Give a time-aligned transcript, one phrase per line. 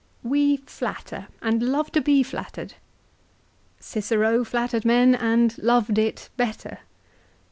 [0.23, 2.73] We natter and love to be flattered.
[3.77, 6.79] Cicero flattered men and loved it "better.